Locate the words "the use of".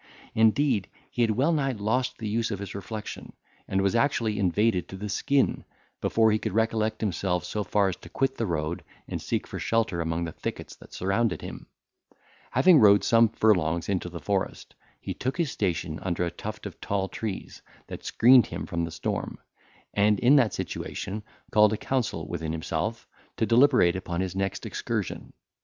2.17-2.57